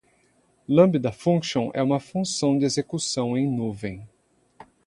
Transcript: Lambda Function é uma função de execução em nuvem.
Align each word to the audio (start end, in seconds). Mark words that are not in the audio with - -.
Lambda 0.67 1.11
Function 1.11 1.69
é 1.75 1.83
uma 1.83 1.99
função 1.99 2.57
de 2.57 2.65
execução 2.65 3.37
em 3.37 3.45
nuvem. 3.47 4.03